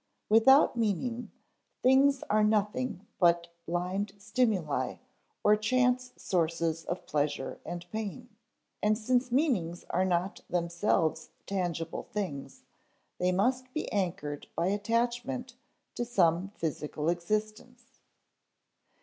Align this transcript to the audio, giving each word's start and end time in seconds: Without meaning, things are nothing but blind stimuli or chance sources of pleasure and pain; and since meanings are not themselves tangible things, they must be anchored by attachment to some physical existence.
Without 0.29 0.75
meaning, 0.75 1.29
things 1.83 2.23
are 2.27 2.43
nothing 2.43 3.05
but 3.19 3.49
blind 3.67 4.13
stimuli 4.17 4.95
or 5.43 5.55
chance 5.55 6.11
sources 6.17 6.83
of 6.85 7.05
pleasure 7.05 7.59
and 7.67 7.85
pain; 7.91 8.27
and 8.81 8.97
since 8.97 9.31
meanings 9.31 9.83
are 9.91 10.03
not 10.03 10.39
themselves 10.49 11.29
tangible 11.45 12.01
things, 12.01 12.63
they 13.19 13.31
must 13.31 13.71
be 13.75 13.91
anchored 13.91 14.47
by 14.55 14.69
attachment 14.69 15.53
to 15.93 16.03
some 16.03 16.47
physical 16.55 17.07
existence. 17.07 17.99